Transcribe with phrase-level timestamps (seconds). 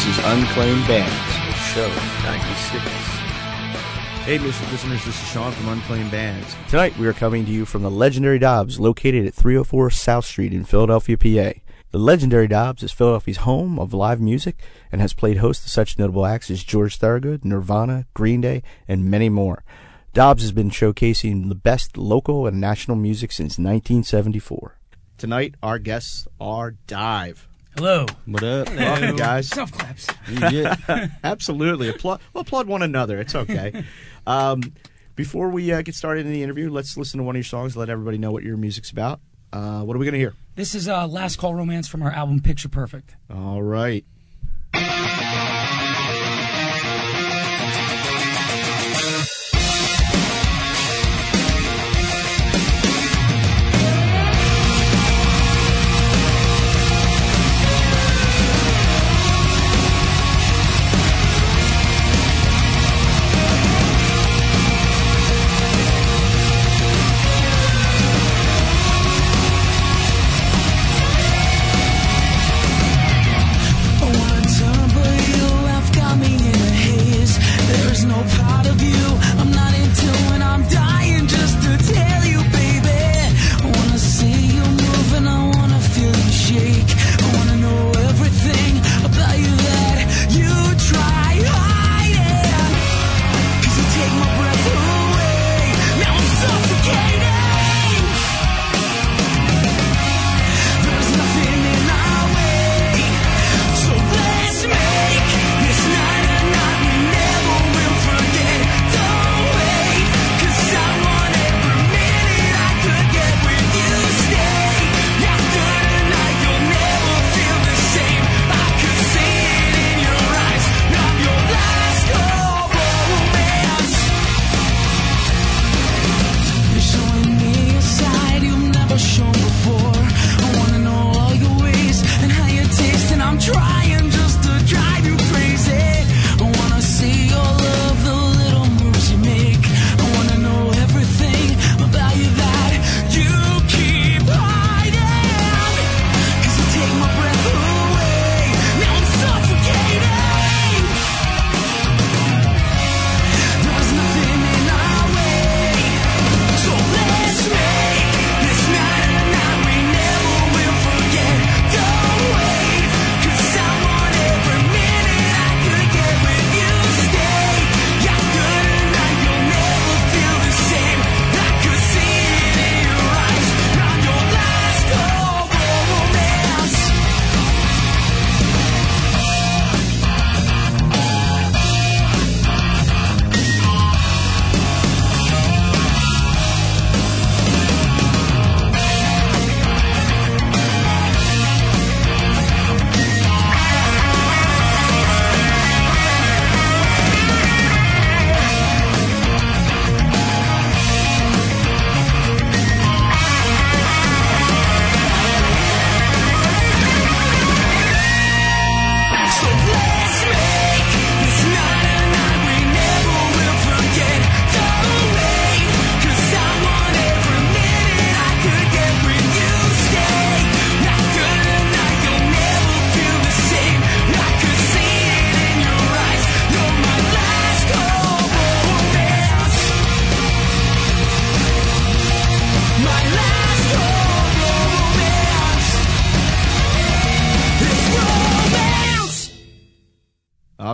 [0.00, 1.12] This is Unclaimed Bands,
[1.74, 1.86] show
[2.24, 2.84] 96.
[4.24, 4.72] Hey, Mr.
[4.72, 6.56] Listeners, this is Sean from Unclaimed Bands.
[6.70, 10.54] Tonight we are coming to you from the legendary Dobbs, located at 304 South Street
[10.54, 11.60] in Philadelphia, PA.
[11.90, 15.98] The legendary Dobbs is Philadelphia's home of live music and has played host to such
[15.98, 19.64] notable acts as George Thorogood, Nirvana, Green Day, and many more.
[20.14, 24.78] Dobbs has been showcasing the best local and national music since 1974.
[25.18, 27.49] Tonight, our guests are Dive.
[27.76, 28.04] Hello.
[28.26, 28.68] What up?
[28.74, 29.48] Welcome, guys.
[29.48, 30.08] Self claps.
[30.50, 30.76] Yeah,
[31.24, 31.88] absolutely.
[31.88, 33.18] Applaud, well, applaud one another.
[33.20, 33.84] It's okay.
[34.26, 34.60] um,
[35.14, 37.76] before we uh, get started in the interview, let's listen to one of your songs.
[37.76, 39.20] Let everybody know what your music's about.
[39.52, 40.34] Uh, what are we going to hear?
[40.56, 43.16] This is uh, Last Call Romance from our album Picture Perfect.
[43.32, 44.04] All right.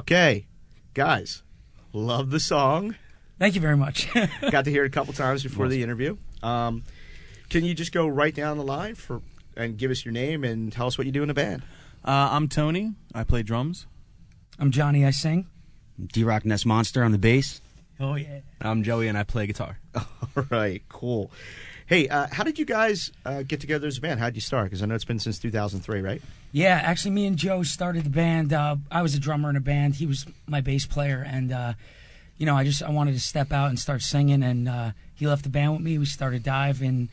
[0.07, 0.47] Okay.
[0.95, 1.43] Guys,
[1.93, 2.95] love the song.
[3.41, 4.09] Thank you very much.
[4.53, 6.17] Got to hear it a couple times before the interview.
[6.45, 6.85] Um,
[7.51, 9.21] can you just go right down the line for
[9.57, 11.63] and give us your name and tell us what you do in the band?
[12.05, 12.93] Uh, I'm Tony.
[13.17, 13.89] I play drums.
[14.61, 15.49] I'm Johnny, I sing.
[16.01, 17.61] D Rock Nest Monster on the bass.
[17.99, 18.43] Oh, yeah.
[18.61, 19.81] I'm Joey, and I play guitar.
[19.97, 21.33] All right, cool.
[21.87, 24.19] Hey, uh, how did you guys uh, get together as a band?
[24.19, 24.65] How did you start?
[24.65, 26.21] Because I know it's been since 2003, right?
[26.51, 28.53] Yeah, actually, me and Joe started the band.
[28.53, 29.95] Uh, I was a drummer in a band.
[29.95, 31.75] He was my bass player, and uh,
[32.39, 34.43] you know, I just I wanted to step out and start singing.
[34.43, 35.97] And uh, he left the band with me.
[35.99, 37.09] We started dive in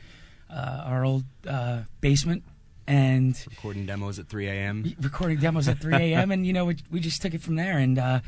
[0.49, 2.41] uh, our old uh, basement,
[2.87, 4.95] and Recording demos at 3 a.m.
[4.99, 6.31] recording demos at 3 a.m.
[6.31, 7.77] and you know, we, we just took it from there.
[7.77, 8.21] And uh,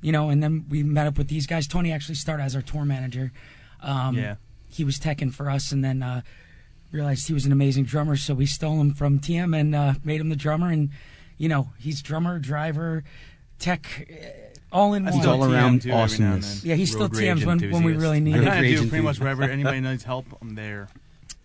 [0.00, 1.66] you know, and then we met up with these guys.
[1.66, 3.32] Tony actually started as our tour manager.
[3.82, 4.36] Um, Yeah.
[4.74, 6.22] He was teching for us, and then uh,
[6.90, 10.20] realized he was an amazing drummer, so we stole him from TM and uh, made
[10.20, 10.90] him the drummer, and
[11.38, 13.04] you know, he's drummer, driver,
[13.58, 14.26] tech, uh,
[14.76, 15.12] all in one.
[15.12, 16.64] still all around too every now and awesomeness.
[16.64, 18.44] Yeah, he's still Road TMs when- when we really need I it.
[18.44, 19.20] kinda Rage do pretty much enthusiast.
[19.20, 20.26] wherever anybody needs help.
[20.42, 20.88] I'm there.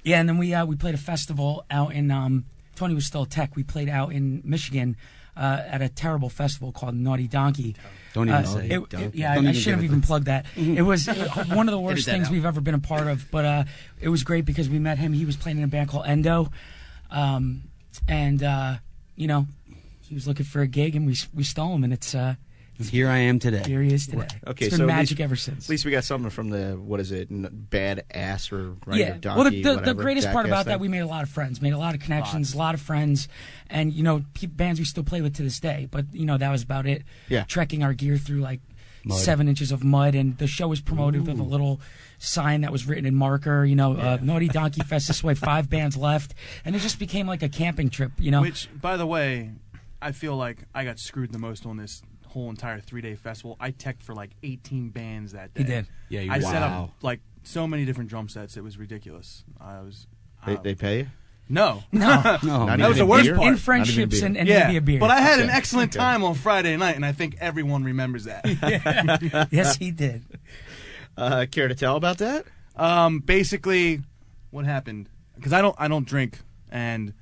[0.04, 3.26] Yeah, and then we uh, we played a festival out in um, Tony was still
[3.26, 3.56] tech.
[3.56, 4.96] We played out in Michigan
[5.40, 7.76] uh, at a terrible festival called Naughty Donkey.
[8.14, 9.16] Don't even Uh, say it- it.
[9.16, 10.46] yeah, Don't I, I should have even plugged that.
[10.58, 11.14] It was uh,
[11.54, 12.32] one of the worst things out.
[12.34, 13.64] we've ever been a part of, but uh,
[14.02, 15.14] it was great because we met him.
[15.14, 16.52] He was playing in a band called Endo,
[17.12, 17.64] um,
[18.08, 18.76] and uh,
[19.16, 19.48] you know,
[20.02, 22.36] he was looking for a gig, and we we stole him, and it's uh,
[22.88, 23.64] Here I am today.
[23.66, 24.28] here he is today.
[24.48, 25.66] Okay, it's been so magic least- ever since.
[25.66, 27.28] At least we got something from the what is it?
[27.70, 29.18] Bad ass or right yeah.
[29.20, 31.30] donkey, well, the, the, the greatest part jackass about that, we made a lot of
[31.30, 33.28] friends, made a lot of connections, a lot of friends,
[33.70, 35.88] and you know, pe- bands we still play with to this day.
[35.92, 37.04] But you know, that was about it.
[37.28, 37.44] Yeah.
[37.44, 38.62] Trekking our gear through like
[39.04, 39.20] Mud.
[39.20, 41.82] seven inches of mud, and the show was promoted with a little
[42.18, 43.66] sign that was written in marker.
[43.66, 46.34] You know, uh, Naughty Donkey Fest this way, five bands left,
[46.64, 48.14] and it just became like a camping trip.
[48.20, 49.52] You know, Which, by the way,
[50.02, 53.58] I feel like I got screwed the most on this whole entire three day festival.
[53.60, 55.64] I teched for like 18 bands that day.
[55.64, 55.88] he did.
[56.10, 58.58] Yeah, you- I set up like so many different drum sets.
[58.58, 59.44] It was ridiculous.
[59.60, 60.08] I was.
[60.46, 61.08] They, uh, they pay you?
[61.50, 61.84] no.
[61.92, 62.78] No, No, Not.
[62.80, 63.36] That was the worst beer?
[63.36, 63.48] part.
[63.48, 65.00] in Not even friendships and, and yeah, maybe a beer.
[65.00, 66.04] but I had an excellent okay.
[66.04, 68.46] time on Friday night, and I think everyone remembers that.
[69.52, 70.24] yes, he did.
[71.18, 72.46] Uh, care to tell about that?
[72.76, 74.02] um, basically,
[74.52, 75.10] what happened?
[75.36, 76.40] Because I don't, I don't drink,
[76.72, 77.14] and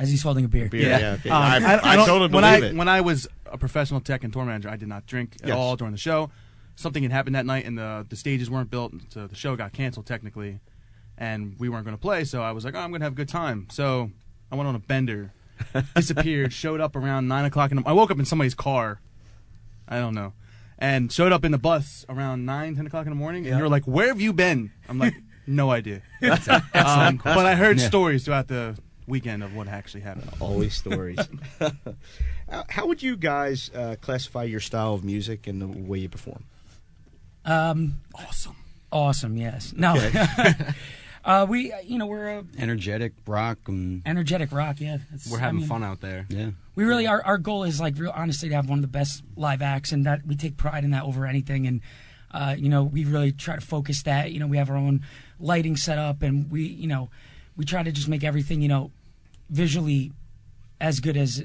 [0.00, 0.68] As he's holding a beer.
[0.68, 1.16] Beer, yeah.
[1.20, 1.28] okay.
[1.30, 2.74] Um, I, I, don't- totally when believe I it.
[2.74, 5.56] when I was a professional tech and tour manager, I did not drink at Yes.
[5.56, 6.30] all during the show.
[6.76, 9.72] Something had happened that night, and the the stages weren't built, so the show got
[9.74, 10.60] canceled technically,
[11.18, 12.24] and we weren't going to play.
[12.24, 13.66] So I was like, oh, I'm going to have a good time.
[13.70, 14.10] So
[14.50, 15.32] I went on a bender,
[15.94, 19.00] disappeared, showed up around nine o'clock, and I woke up in somebody's car.
[19.86, 20.32] I don't know,
[20.78, 23.58] and showed up in the bus around nine, ten o'clock in the morning, and Yeah.
[23.58, 24.70] you're like, where have you been?
[24.88, 25.14] I'm like,
[25.46, 26.00] no idea.
[26.22, 27.86] um, but I heard Yeah.
[27.88, 28.78] stories throughout the
[29.10, 30.30] weekend of what actually happened.
[30.40, 31.18] Always stories.
[32.48, 36.08] How- How would you guys uh, classify your style of music and the way you
[36.08, 36.44] perform?
[37.44, 38.56] Um, Awesome.
[38.92, 39.36] awesome.
[39.36, 39.72] Yes.
[39.76, 39.94] No.
[41.24, 43.58] uh, we, uh, you know, we're a Energetic rock.
[43.66, 44.80] And, energetic rock.
[44.80, 44.98] Yeah.
[45.10, 46.26] That's- We're I having mean, fun out there.
[46.28, 46.50] yeah.
[46.76, 49.22] We really our our goal is like real honestly to have one of the best
[49.36, 51.66] live acts, and that we take pride in that over anything.
[51.66, 51.82] And
[52.30, 54.32] uh, you know, we really try to focus that.
[54.32, 55.02] You know, we have our own
[55.38, 57.10] lighting set up, and we, you know,
[57.56, 58.92] we try to just make everything, you know,
[59.50, 60.12] visually
[60.80, 61.44] as good as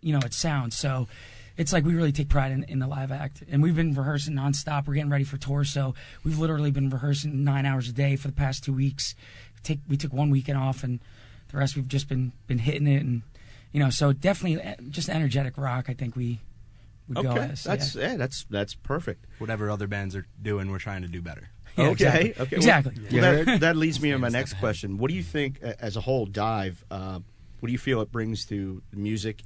[0.00, 0.76] you know it sounds.
[0.76, 1.08] So
[1.56, 4.34] it's like we really take pride in, in the live act, and we've been rehearsing
[4.34, 4.86] nonstop.
[4.86, 5.94] We're getting ready for tour, so
[6.24, 9.14] we've literally been rehearsing nine hours a day for the past two weeks.
[9.62, 11.00] Take we took one weekend off, and
[11.50, 13.22] the rest we've just been been hitting it, and
[13.72, 15.86] you know, so definitely uh, just energetic rock.
[15.88, 16.40] I think we
[17.08, 17.64] would go Okay, as.
[17.64, 18.10] that's yeah.
[18.12, 18.16] yeah.
[18.16, 19.24] that's that's perfect.
[19.38, 21.48] Whatever other bands are doing, we're trying to do better.
[21.76, 22.42] Yeah, okay, exactly.
[22.42, 23.20] okay, well- Exactly.
[23.20, 24.96] Well, that, that leads me to my next question.
[24.98, 26.82] What do you think, as a whole, dive?
[26.90, 27.20] Uh,
[27.60, 29.42] what do you feel it brings to music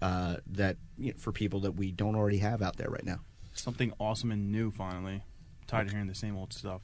[0.00, 3.20] uh, that you know, for people that we don't already have out there right now?
[3.58, 5.22] something awesome and new finally.
[5.66, 6.82] Tired of hearing the same old stuff.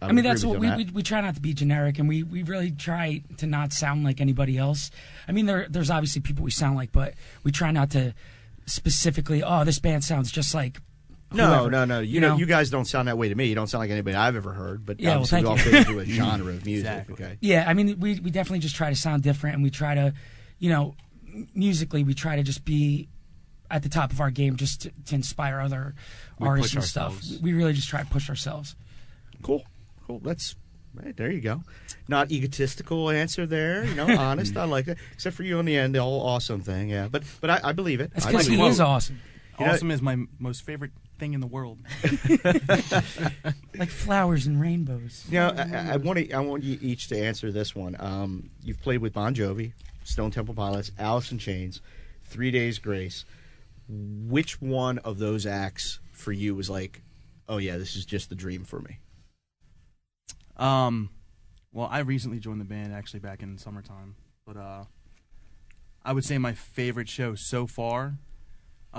[0.00, 1.98] I would mean, that's what we, you on we we try not to be generic,
[1.98, 4.92] and we, we really try to not sound like anybody else.
[5.26, 8.14] I mean, there there's obviously people we sound like, but we try not to
[8.66, 9.42] specifically.
[9.42, 10.78] Oh, this band sounds just like.
[11.32, 12.00] No, whoever," no, no.
[12.00, 12.36] You, you know, know?
[12.38, 13.46] you guys don't sound that way to me.
[13.46, 14.86] You don't sound like anybody I've ever heard.
[14.86, 16.86] But Yeah, um, well, obviously, we all thank fit into a genre of music.
[16.86, 17.14] Exactly.
[17.14, 17.36] Okay.
[17.40, 20.14] Yeah, I mean, we we definitely just try to sound different, and we try to,
[20.58, 20.94] you know,
[21.54, 23.08] musically, we try to just be
[23.70, 25.94] at the top of our game, just to, to inspire other
[26.38, 27.22] We artists push and stuff.
[27.42, 28.74] We really just try to push ourselves.
[29.42, 29.64] Cool.
[30.06, 30.20] Cool.
[30.20, 30.56] That's
[30.94, 31.14] right.
[31.14, 31.62] There you go.
[32.08, 33.84] Not egotistical answer there.
[33.84, 34.56] You know, honest.
[34.56, 34.96] I like that.
[35.12, 36.88] Except for you in the end, the whole awesome thing.
[36.88, 38.12] Yeah, but but I, I believe it.
[38.14, 38.70] That's because believe he it.
[38.70, 39.20] is awesome,
[39.60, 41.78] You know- awesome is my most favorite thing in the world.
[43.78, 45.24] like flowers and rainbows.
[45.28, 47.96] You know, I, I want to, I want you each to answer this one.
[47.98, 49.72] Um, you've played with Bon Jovi,
[50.04, 51.80] Stone Temple Pilots, Alice in Chains,
[52.24, 53.24] Three Days Grace.
[53.88, 57.02] Which one of those acts for you was like,
[57.48, 58.98] oh yeah, this is just the dream for me?
[60.56, 61.10] Um,
[61.72, 64.84] well, I recently joined the band actually back in summertime, but uh,
[66.04, 68.18] I would say my favorite show so far,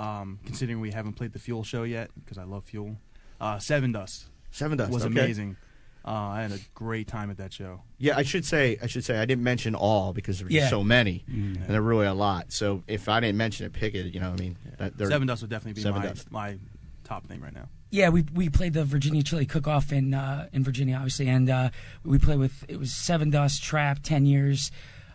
[0.00, 2.96] um, considering we haven't played the Fuel show yet because I love Fuel.
[3.40, 5.12] Uh, Sevendust Seven Dust was okay.
[5.12, 5.56] amazing.
[6.04, 7.82] Uh, I had a great time at that show.
[7.98, 10.68] Yeah, I should say, I should say, I didn't mention all because there were Yeah.
[10.70, 11.56] so many, Mm.
[11.56, 12.52] and there are really a lot.
[12.52, 14.12] So if I didn't mention it, pick it.
[14.14, 16.32] You know, what I mean, that, Sevendust would definitely be Seven my Dust.
[16.32, 16.56] my
[17.04, 17.68] top thing right now.
[17.90, 21.50] Yeah, we we played the Virginia Chili Cook Off in uh, in Virginia, obviously, and
[21.50, 21.70] uh,
[22.02, 24.70] we played with it was Seven Dust, Trapt, Ten Years,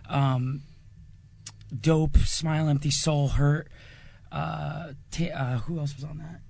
[0.07, 0.61] um,
[1.81, 3.67] Dope, Smile, Empty Soul, Hurt.
[4.35, 6.41] Uh, ta uh, who else was on that?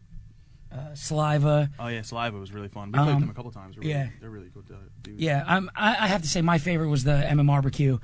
[0.75, 1.69] Uh, Saliva.
[1.79, 2.91] Oh yeah, Saliva was really fun.
[2.91, 3.75] We played Um, them a couple times.
[3.75, 4.07] They're really, yeah.
[4.19, 5.21] they're really good uh, dudes.
[5.21, 7.99] Yeah, I'm, I, I have to say my favorite was the MM Barbecue.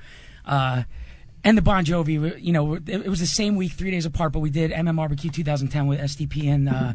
[0.46, 0.84] Uh,
[1.44, 2.40] and the Bon Jovi.
[2.40, 4.96] You know, it, it was the same week, three days apart, but we did MM
[4.96, 6.94] Barbecue 2010 with STP and uh,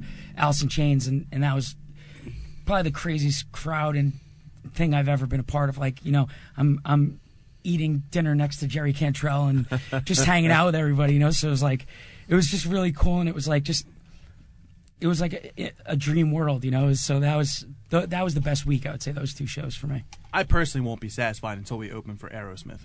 [0.61, 1.75] in Chains, and, and that was
[2.65, 4.13] probably the craziest crowd and
[4.73, 5.77] thing I've ever been a part of.
[5.77, 7.19] Like, you know, I'm I'm
[7.63, 9.67] eating dinner next to Jerry Cantrell and
[10.05, 11.13] just hanging out with everybody.
[11.13, 11.85] You know, so it was like
[12.27, 13.85] it was just really cool, and it was like just
[14.99, 16.63] it was like a, a dream world.
[16.63, 19.11] You know, so that was th- that was the best week I would say.
[19.11, 20.03] Those two shows for me.
[20.33, 22.79] I personally won't be satisfied until we open for Aerosmith.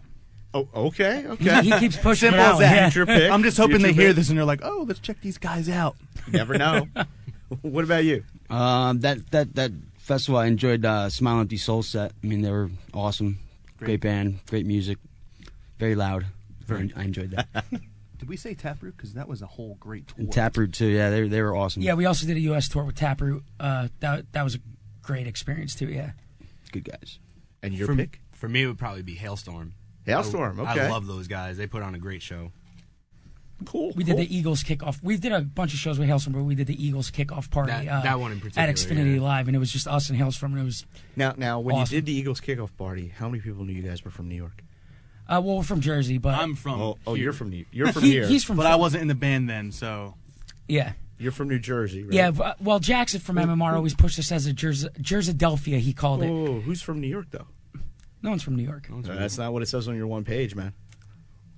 [0.54, 1.62] Oh, okay, okay.
[1.62, 2.52] he keeps pushing Simple it out.
[2.54, 2.74] as that.
[2.76, 2.90] Yeah.
[2.90, 3.30] Future pick.
[3.30, 4.16] I'm just hoping Future they hear pick.
[4.16, 5.96] this and they're like, "Oh, let's check these guys out."
[6.26, 6.88] You never know.
[7.62, 8.24] what about you?
[8.50, 12.12] Um, that that that festival, I enjoyed uh, Smile Empty Soul set.
[12.22, 13.38] I mean, they were awesome.
[13.78, 14.00] Great, Great.
[14.02, 14.98] band, great music,
[15.78, 16.26] very loud.
[16.66, 17.64] Very- I, I enjoyed that.
[18.22, 18.96] Did we say Taproot?
[18.96, 20.14] Because that was a whole great tour.
[20.18, 20.86] And Taproot too.
[20.86, 21.82] Yeah, they they were awesome.
[21.82, 22.68] Yeah, we also did a U.S.
[22.68, 23.42] tour with Taproot.
[23.58, 24.58] Uh, that that was a
[25.02, 25.88] great experience too.
[25.88, 26.12] Yeah.
[26.70, 27.18] good guys.
[27.64, 28.20] And your for, pick?
[28.30, 29.72] for me, it would probably be Halestorm.
[30.06, 30.64] Halestorm.
[30.64, 30.86] I, Okay.
[30.86, 31.56] I love those guys.
[31.56, 32.52] They put on a great show.
[33.64, 33.92] Cool.
[33.96, 35.02] We did the Eagles kickoff.
[35.02, 37.72] We did a bunch of shows with Halestorm, but we did the Eagles kickoff party
[37.72, 39.20] That- uh, that one in particular, at Xfinity yeah.
[39.22, 40.86] Live, and it was just us and Halestorm, and it was
[41.16, 41.94] Now, now, when Awesome.
[41.96, 44.34] you did the Eagles kickoff party, how many people knew you guys were from New
[44.36, 44.62] York?
[45.28, 46.80] Uh, well, we're from Jersey, but I'm from.
[46.80, 47.24] oh, oh, here.
[47.24, 47.64] you're from New.
[47.72, 48.26] You're from he- here.
[48.26, 48.56] he's from.
[48.56, 50.14] But I wasn't in the band then, so
[50.68, 52.12] yeah, You're from New Jersey, right?
[52.12, 52.30] yeah.
[52.30, 55.78] v- Well, Jackson from MMR always pushed us as a Jersey, Jerseyadelphia.
[55.78, 56.28] He called it.
[56.30, 57.46] Oh, who's from New York though?
[58.22, 58.88] No one's from New York.
[58.92, 60.72] Uh, that's not what it says on your one page, man.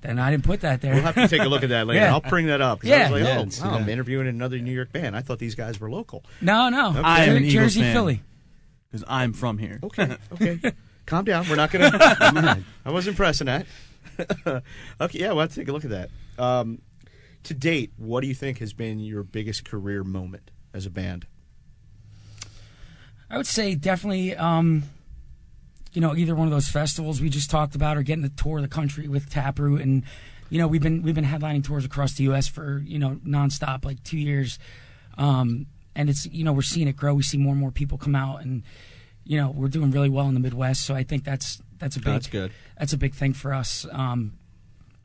[0.00, 0.92] Then I didn't put that there.
[0.94, 2.00] We'll have to take a look at that later.
[2.00, 2.12] Yeah.
[2.12, 2.80] I'll bring that up.
[2.80, 3.08] 'cause Yeah.
[3.08, 3.92] I was like, Yeah, oh, it's- wow, I'm yeah.
[3.94, 5.16] interviewing another New York band.
[5.16, 6.24] I thought these guys were local.
[6.42, 7.00] no, no.
[7.02, 7.94] I am an Jer- Eagles Jersey, fan.
[7.94, 8.22] Philly.
[8.90, 9.78] because I'm from here.
[9.82, 10.72] Okay, okay.
[11.06, 11.48] Calm down.
[11.48, 12.62] We're not gonna.
[12.84, 13.66] I wasn't pressing that.
[15.00, 16.10] okay, yeah, we'll have to take a look at that.
[16.38, 16.80] Um,
[17.44, 21.26] to date, what do you think has been your biggest career moment as a band?
[23.30, 24.84] I would say definitely, um,
[25.92, 28.58] you know, either one of those festivals we just talked about, or getting to tour
[28.58, 30.04] of the country with Taproot, and
[30.48, 32.48] you know, we've been we've been headlining tours across the U.S.
[32.48, 34.58] for you know nonstop, like two years,
[35.18, 37.14] um, and it's you know we're seeing it grow.
[37.14, 38.62] We see more and more people come out, and
[39.24, 40.82] you know we're doing really well in the Midwest.
[40.84, 42.52] So I think that's that's a big That's good.
[42.78, 43.86] That's a big thing for us.
[43.92, 44.34] Um,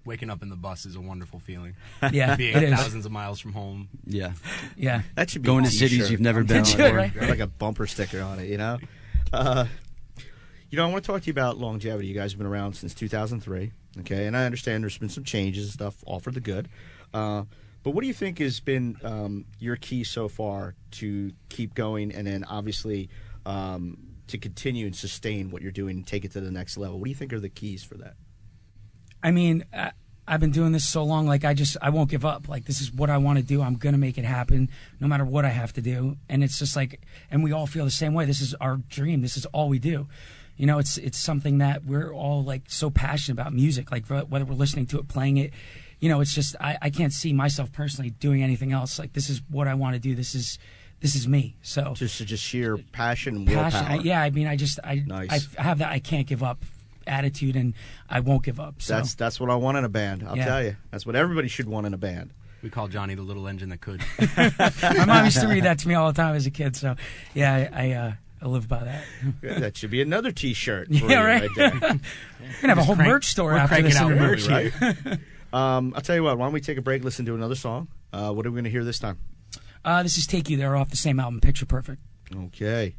[0.06, 1.76] Waking up in the bus is a wonderful feeling.
[2.12, 2.74] yeah, Being it is.
[2.80, 3.90] thousands of miles from home.
[4.06, 4.32] Yeah,
[4.76, 6.12] Yeah, That should be going to cities t-shirt.
[6.12, 7.30] you've never been It telling should, right?
[7.30, 8.80] like a bumper sticker on it, you know.
[9.32, 9.66] Uh,
[10.72, 12.08] you know, I want to talk to you about longevity.
[12.08, 14.26] You guys have been around since 2003, okay?
[14.26, 16.70] And I understand there's been some changes and stuff, all for the good.
[17.14, 17.44] Uh,
[17.84, 22.14] but what do you think has been um, your key so far to keep going,
[22.14, 23.10] and then obviously
[23.46, 23.98] um,
[24.30, 27.00] to continue and sustain what you're doing and take it to the next level?
[27.00, 28.16] What do you think are the keys for that?
[29.22, 29.92] I mean, I,
[30.28, 31.28] I've been doing this so long.
[31.28, 32.48] Like, I just, I won't give up.
[32.48, 33.62] Like, this is what I want to do.
[33.62, 34.70] I'm gonna make it happen,
[35.00, 36.18] no matter what I have to do.
[36.30, 38.26] And it's just like, and we all feel the same way.
[38.26, 39.22] This is our dream.
[39.22, 40.08] This is all we do.
[40.56, 43.92] You know, it's it's something that we're all like so passionate about music.
[43.92, 45.54] Like, whether we're listening to it, playing it,
[46.00, 49.00] you know, it's just I, I can't see myself personally doing anything else.
[49.00, 50.16] Like, this is what I want to do.
[50.16, 50.60] This is
[51.02, 51.56] this is me.
[51.62, 53.86] So Just just sheer passion, and passion.
[53.86, 55.48] I, yeah, I mean, I just I, Nice.
[55.58, 56.64] I have that I can't give up
[57.08, 57.74] attitude, and
[58.10, 58.82] I won't give up.
[58.82, 60.24] So That's that's what I want in a band.
[60.28, 60.46] I'll Yeah.
[60.46, 60.76] tell you.
[60.92, 62.32] That's what everybody should want in a band.
[62.62, 64.02] We call Johnny the little engine that could.
[64.98, 66.76] My mom used to read that to me all the time as a kid.
[66.76, 66.96] So,
[67.34, 69.04] yeah, I I, uh, I live by that.
[69.42, 70.90] Yeah, that should be another T-shirt.
[70.92, 71.50] Yeah, you right.
[71.58, 72.00] We're gonna
[72.64, 75.20] have a whole crank- merch store we're after cranking this out merch right?
[75.54, 76.38] Um, I'll tell you what.
[76.38, 77.04] Why don't we take a break?
[77.04, 77.88] Listen to another song.
[78.14, 79.18] Uh, what are we going to hear this time?
[79.84, 82.02] Uh, this is Take You There off the same album, Picture Perfect.
[82.36, 82.96] Okay.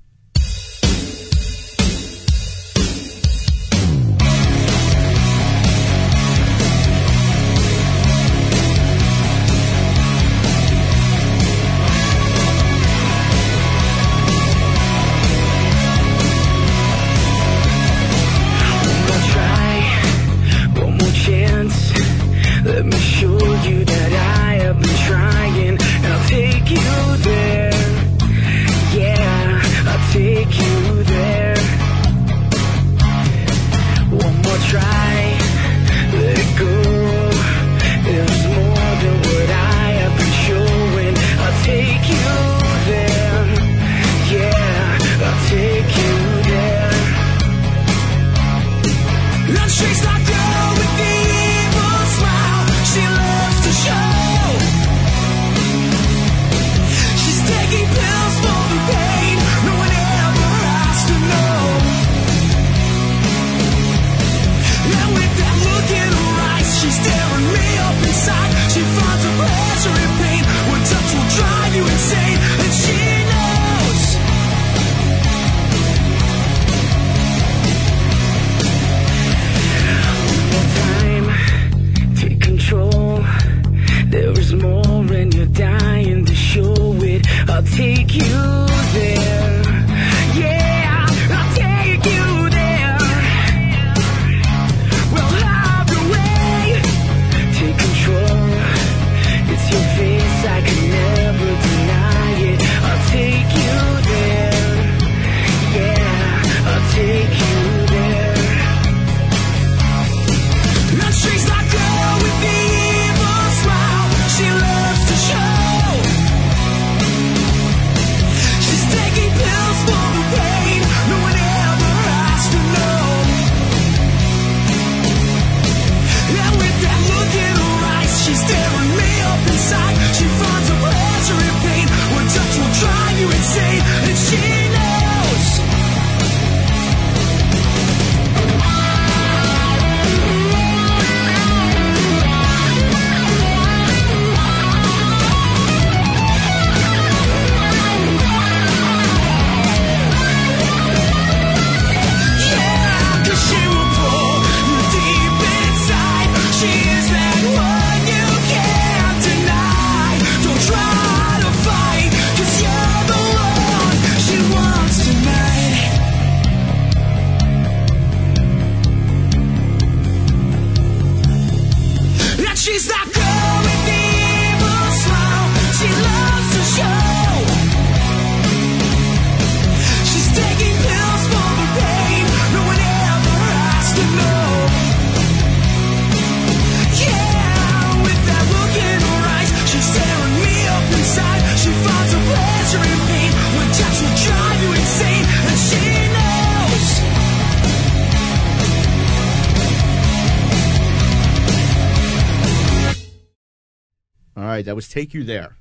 [204.62, 205.56] That was Take You There.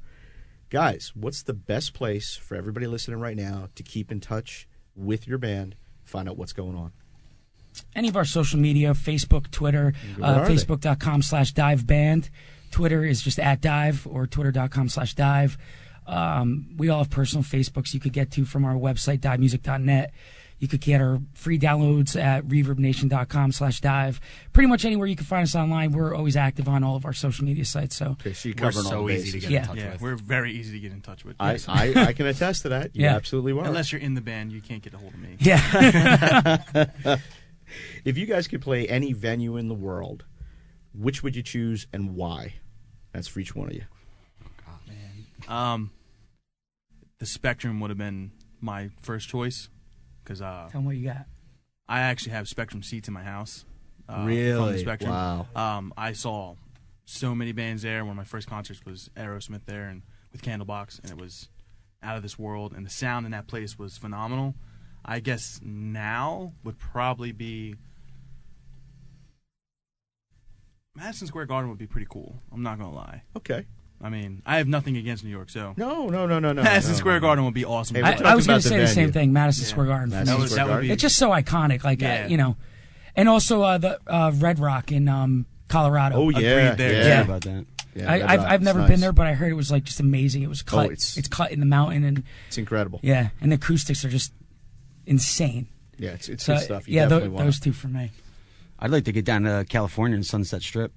[0.70, 5.28] Guys, what's the best place for everybody listening right now to keep in touch with
[5.28, 6.92] your band, find out what's going on?
[7.96, 12.30] any of our social media facebook twitter uh, facebook.com slash dive band
[12.72, 15.58] twitter is just at dive or twitter.com slash dive
[16.08, 20.12] um, we all have personal facebooks you could get to from our website divemusic.net
[20.60, 24.20] you could get our free downloads at reverbnation.com slash dive
[24.54, 27.14] pretty much anywhere you can find us online we're always active on all of our
[27.14, 29.52] social media sites so Okay, so you're We're covering all so the easy to get
[29.52, 29.62] Yeah.
[29.62, 30.02] in touch Yeah, with.
[30.02, 31.36] we're very easy to get in touch with.
[31.40, 31.66] I, Yes.
[31.68, 32.96] I, I can attest to that.
[32.96, 33.16] You Yeah.
[33.16, 33.66] absolutely are.
[33.66, 35.36] Unless you're in the band, you can't get a hold of me.
[35.40, 36.58] yeah
[38.06, 40.26] if you guys could play any venue in the world,
[40.94, 42.56] which would you choose and why?
[43.14, 43.84] That's for each one of you.
[45.48, 45.92] Um,
[47.20, 49.70] the Spectrum would have been my first choice
[50.30, 51.26] because uh, tell them what you got
[51.88, 53.66] I actually have Spectrum seats in my house.
[54.08, 54.74] Uh, From Really?
[54.74, 55.10] the Spectrum.
[55.10, 55.48] Wow.
[55.56, 56.54] Um, I saw
[57.06, 58.06] so many bands there.
[58.06, 61.50] One of my first concerts was Aerosmith there and with Candlebox, and it was
[62.04, 62.74] out of this world.
[62.76, 64.54] And the sound in that place was phenomenal.
[65.04, 67.74] I guess now would probably be
[70.96, 72.40] Madison Square Garden would be pretty cool.
[72.52, 73.24] I'm not gonna lie.
[73.36, 73.66] Okay.
[74.02, 76.64] I mean, I have nothing against New York, so No, no, no, no, no.
[76.64, 77.20] Madison no, Square no.
[77.28, 77.96] Garden would be awesome.
[77.96, 79.12] Hey, I, we're talking I was about going to the say the same venue.
[79.12, 79.70] thing madison Yeah.
[79.72, 80.38] square garden for Madison me.
[80.38, 82.24] that, was, that would be it's just so iconic like Yeah.
[82.24, 82.56] uh, you know
[83.16, 86.94] and also uh, the uh, red rock in um, colorado Oh Agreed yeah, there.
[86.94, 87.02] yeah.
[87.02, 87.22] Sorry Yeah.
[87.24, 87.66] about that.
[87.96, 88.90] Yeah, I, Red I've, Rock, I've it's never nice.
[88.90, 90.44] been there, but I heard it was like just amazing.
[90.44, 90.78] It was cut.
[90.80, 93.00] Oh, it's- it's, cut in the mountain, and It's incredible.
[93.04, 94.32] yeah, and the acoustics are just
[95.06, 95.68] insane.
[95.98, 96.88] Yeah, it's, it's So good stuff.
[96.88, 97.62] You yeah, tho- definitely want those it.
[97.64, 98.12] two for me.
[98.80, 100.94] I'd like to get down to California and Sunset Strip,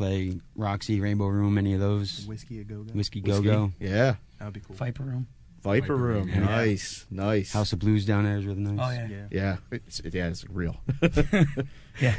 [0.00, 2.24] play Roxy, Rainbow Room, any of those.
[2.26, 2.92] whiskey a go go.
[2.94, 3.44] Whiskey Whiskey.
[3.44, 4.76] Go Go, Yeah, That would be cool.
[4.76, 5.26] Viper Room.
[5.62, 6.16] Viper, Viper Room.
[6.26, 6.40] Room, yeah.
[6.40, 7.52] Nice, nice.
[7.52, 8.78] House of Blues down there is really nice.
[8.80, 9.26] Oh yeah, Yeah.
[9.30, 10.80] Yeah, it's, yeah, it's real.
[12.00, 12.14] yeah.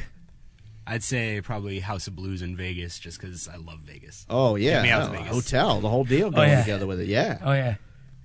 [0.86, 4.26] I'd say probably House of Blues in Vegas, just because I love Vegas.
[4.30, 5.28] Oh yeah, me out to Oh, Vegas.
[5.34, 6.62] hotel, the whole deal oh, going yeah.
[6.62, 7.08] together with it.
[7.08, 7.76] Yeah, Oh yeah.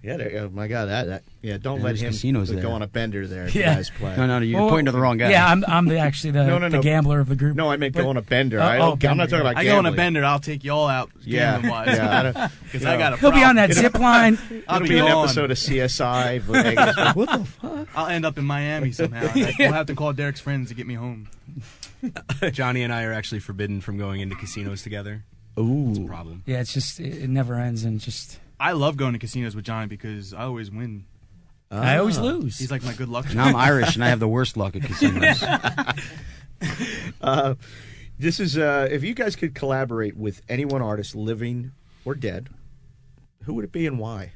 [0.06, 0.16] Yeah.
[0.16, 1.58] There, oh my God, that, that yeah.
[1.58, 2.70] Don't And let him casinos go there.
[2.70, 3.48] on a bender there.
[3.48, 3.70] Yeah.
[3.70, 4.16] you guys play.
[4.16, 5.30] No, no, no you're Well, pointing to the wrong guy.
[5.30, 7.56] Yeah, I'm I'm the, actually the, No, no, the gambler of the group.
[7.56, 8.60] No, I meant But- go on a bender.
[8.60, 10.24] Oh, I oh, don't, I'm not bender, talking about I go on a bender.
[10.24, 11.96] I'll take you all out Yeah, gambling wise.
[11.96, 12.32] yeah.
[12.34, 13.92] I Because you I got a He'll be on that problem.
[13.92, 14.38] zip line.
[14.68, 16.40] I'll It'll be be an episode of CSI.
[16.40, 17.14] Vegas.
[17.16, 17.88] what the fuck?
[17.96, 19.30] I'll end up in Miami somehow.
[19.34, 21.28] We'll have to call Derek's friends to get me home.
[22.52, 25.24] Johnny and I are actually forbidden from going into casinos together.
[25.58, 26.42] Ooh, Problem.
[26.46, 29.64] Yeah, it's just it, it never ends, and just I love going to casinos with
[29.64, 31.04] Johnny because I always win.
[31.70, 32.58] I always lose.
[32.58, 33.32] He's like my good luck.
[33.34, 35.42] Now I'm Irish and I have the worst luck at casinos.
[37.20, 37.54] Uh,
[38.18, 41.72] this is uh, if you guys could collaborate with any one artist, living
[42.04, 42.48] or dead,
[43.42, 44.32] who would it be and why?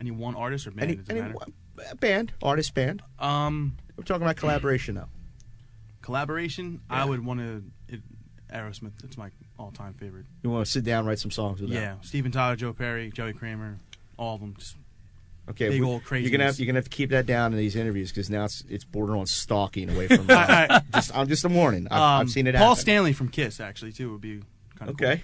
[0.00, 1.04] Any one artist or band?
[1.10, 1.52] Any, any one-
[2.00, 3.02] band, artist, band.
[3.18, 5.08] Um, We're talking about collaboration now.
[6.00, 6.80] collaboration.
[6.90, 7.02] Yeah.
[7.02, 7.64] I would want to.
[8.52, 8.92] It, Aerosmith.
[9.04, 10.26] It's my all-time favorite.
[10.42, 11.78] You want to sit down, and write some songs with them?
[11.82, 13.78] Yeah, Steven Tyler, Joe Perry, Joey Kramer,
[14.16, 14.54] all of them.
[14.58, 14.76] Just
[15.50, 15.70] Okay.
[15.70, 17.74] Big we- old You're gonna have you're gonna have to keep that down in these
[17.74, 20.20] interviews because now it's it's bordering on stalking away from.
[20.30, 20.82] All right.
[20.94, 21.88] just, I'm just a warning.
[21.90, 22.80] I've, um, I've seen it Paul happen.
[22.80, 24.40] Stanley from Kiss actually too would be
[24.76, 25.22] kind of Okay.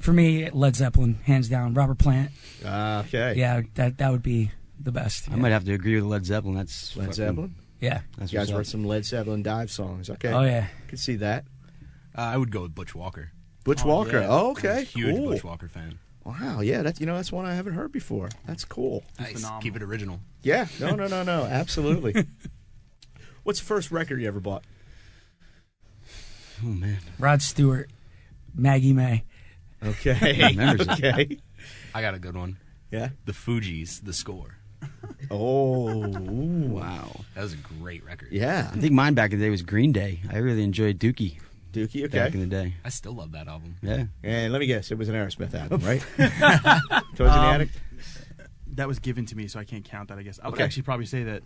[0.00, 1.74] For me, Led Zeppelin, hands down.
[1.74, 2.32] Robert Plant.
[2.64, 3.34] Uh, okay.
[3.36, 4.50] Yeah, that that would be
[4.80, 5.28] the best.
[5.28, 5.42] I yeah.
[5.42, 6.56] might have to agree with Led Zeppelin.
[6.56, 7.54] That's Led fucking- Zeppelin.
[7.80, 8.00] Yeah.
[8.18, 10.10] That's You guys what's wrote some Led Zeppelin dive songs.
[10.10, 10.32] Okay.
[10.32, 10.66] Oh yeah.
[10.88, 11.44] Could see that.
[12.16, 13.32] Uh, I would go with Butch Walker.
[13.64, 14.20] Butch Oh, Walker.
[14.20, 14.26] yeah.
[14.28, 14.78] Oh, I'm okay.
[14.80, 15.28] a huge cool.
[15.30, 15.98] Butch Walker fan.
[16.24, 16.60] Wow.
[16.60, 16.82] Yeah.
[16.82, 18.28] That's you know that's one I haven't heard before.
[18.46, 19.04] That's cool.
[19.18, 19.32] Nice.
[19.34, 19.62] phenomenal.
[19.62, 20.20] Keep it original.
[20.42, 20.66] Yeah.
[20.80, 20.94] No.
[20.94, 21.06] No.
[21.06, 21.22] No.
[21.22, 21.44] No.
[21.50, 22.26] Absolutely.
[23.42, 24.64] What's the first record you ever bought?
[26.62, 27.88] Oh man, Rod Stewart,
[28.54, 29.24] Maggie May.
[29.82, 30.54] Okay.
[30.90, 31.38] Okay.
[31.94, 32.58] I got a good one.
[32.90, 33.10] Yeah.
[33.24, 34.56] The Fugees, The Score.
[35.30, 35.88] Oh.
[36.04, 36.68] ooh.
[36.68, 37.10] wow.
[37.34, 38.28] That was a great record.
[38.32, 38.70] Yeah.
[38.72, 40.20] I think mine back in the day was Green Day.
[40.30, 41.38] I really enjoyed Dookie
[41.72, 42.10] Dookie.
[42.10, 42.74] back in the day.
[42.84, 43.76] I still love that album.
[43.82, 44.04] Yeah.
[44.22, 46.00] And let me guess, it was an Aerosmith album, right?
[46.16, 47.68] Toys in the Um, Attic.
[48.74, 50.18] That was given to me, so I can't count that.
[50.18, 51.42] I guess I would actually probably say that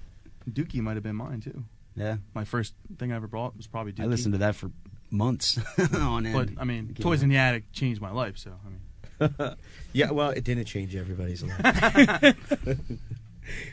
[0.51, 1.65] Dookie might have been mine too.
[1.97, 2.17] Yeah.
[2.35, 4.03] My first thing I ever bought was probably Dookie.
[4.03, 4.71] I listened to that for
[5.11, 5.59] months
[5.95, 6.35] on end.
[6.35, 8.37] But I mean, Can't Toys in the Attic changed my life.
[8.37, 9.55] So I mean,
[9.93, 12.35] Yeah, well, it didn't change everybody's life.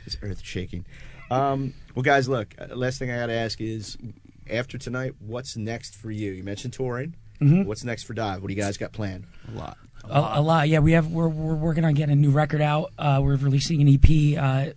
[0.05, 0.85] it's earth shaking.
[1.29, 2.53] Um, well, guys, look.
[2.59, 3.97] uh, Last thing I got to ask is,
[4.51, 6.31] after tonight, what's next for you?
[6.31, 7.15] You mentioned touring.
[7.41, 7.65] Mhm.
[7.65, 8.41] What's next for Dive?
[8.41, 9.25] What do you guys got planned?
[9.53, 9.77] a lot.
[10.03, 10.67] A, a lot.
[10.69, 11.07] Yeah, we have.
[11.11, 12.91] We're we're working on getting a new record out.
[12.97, 14.37] Uh, we're releasing an EP.
[14.37, 14.73] Uh,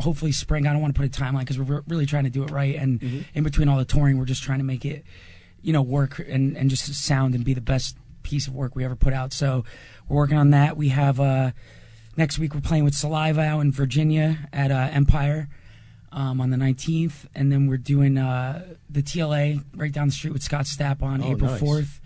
[0.00, 0.66] hopefully spring.
[0.66, 2.74] I don't want to put a timeline because we're really trying to do it right.
[2.74, 5.04] And in between all the touring, we're just trying to make it,
[5.62, 8.84] you know, work and and just sound and be the best piece of work we
[8.84, 9.32] ever put out.
[9.32, 9.64] So
[10.08, 10.76] we're working on that.
[10.76, 11.52] We have uh,
[12.16, 15.48] next week we're playing with Saliva out in Virginia at uh, Empire.
[16.12, 20.32] Um, on the 19th, and then we're doing uh, the TLA right down the street
[20.32, 21.60] with Scott Stapp on Oh, April nice.
[21.60, 22.00] 4th.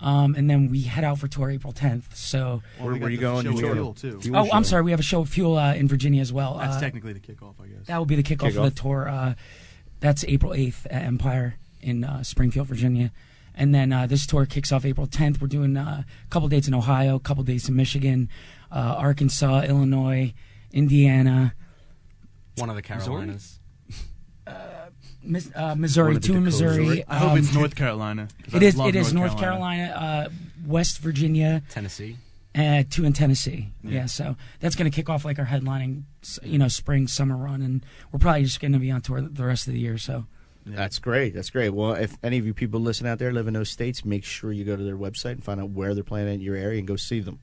[0.00, 2.14] Um, and then we head out for tour April 10th.
[2.14, 3.44] So, Well, Where we were you going?
[3.44, 4.20] show You with were- Fuel, too.
[4.20, 6.56] Fuel oh, I'm sorry, we have a show of Fuel uh, in Virginia as well.
[6.58, 7.86] That's Uh, technically the kickoff, I guess.
[7.86, 8.66] that will be the kickoff, Kickoff.
[8.66, 9.08] of the tour.
[9.08, 9.34] Uh,
[10.00, 13.10] that's April 8th at Empire in uh, Springfield, Virginia.
[13.54, 15.40] And then uh, this tour kicks off April 10th.
[15.40, 18.28] We're doing uh, a couple dates in Ohio, a couple dates in Michigan,
[18.72, 20.32] uh, Arkansas, Illinois,
[20.72, 21.54] Indiana,
[22.56, 23.58] One of the Carolinas.
[25.22, 27.04] Mis- uh, Missouri, One of the two in Dakotas, Missouri.
[27.08, 28.28] I hope um, it's North Carolina.
[28.52, 28.76] It I is.
[28.76, 30.28] love It is North Carolina, uh,
[30.66, 32.16] West Virginia, Tennessee.
[32.54, 33.70] uh, two in Tennessee.
[33.82, 33.90] Yeah.
[33.90, 34.06] Yeah.
[34.06, 36.02] so that's going to kick off like our headlining,
[36.42, 39.44] you know, spring summer run, and we're probably just going to be on tour the
[39.44, 39.96] rest of the year.
[39.96, 40.26] So
[40.66, 40.76] Yeah.
[40.76, 41.32] That's great.
[41.34, 41.70] That's great.
[41.70, 44.52] Well, if any of you people listen out there live in those states, make sure
[44.52, 46.86] you go to their website and find out where they're playing in your area and
[46.86, 47.38] go see them.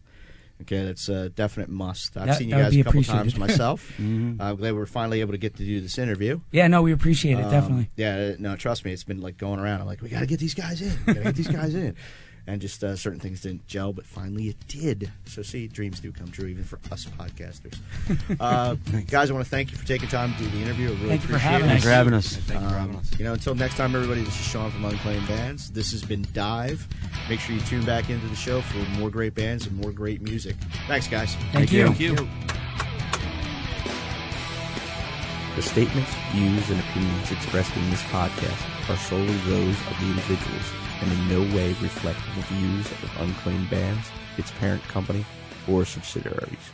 [0.61, 2.15] Okay, that's a definite must.
[2.17, 3.39] I've That- seen you guys a couple times appreciated.
[3.39, 3.91] myself.
[3.99, 4.37] Mhm.
[4.39, 6.39] I'm glad we're finally able to get to do this interview.
[6.51, 7.89] yeah, no, we appreciate it Um, definitely.
[7.97, 9.81] Yeah, no, trust me, it's been like going around.
[9.81, 10.91] I'm like, we got to get these guys in.
[11.05, 11.95] We got to get these guys in.
[12.47, 15.11] And just uh, certain things didn't gel, but finally it did.
[15.25, 17.77] So, see, dreams do come true, even for us podcasters.
[18.39, 18.75] uh,
[19.07, 20.87] guys, I want to thank you for taking time to do the interview.
[20.89, 21.69] I really Thank you for appreciate having it.
[21.69, 22.35] Thanks for having us.
[22.35, 23.19] Thank you for having Um, us.
[23.19, 25.69] You know, until next time, everybody, this is Sean from Unclaimed Bands.
[25.71, 26.87] This has been Dive.
[27.29, 30.21] Make sure you tune back into the show for more great bands and more great
[30.21, 30.55] music.
[30.87, 31.35] Thanks, guys.
[31.53, 31.85] Thank, you.
[31.87, 32.15] Thank you.
[35.55, 40.71] The statements, views, and opinions expressed in this podcast are solely those of the individuals
[41.01, 45.25] and in no way reflect the views of Unclaimed Bands, its parent company,
[45.67, 46.71] or subsidiaries.